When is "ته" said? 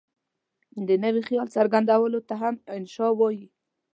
2.27-2.33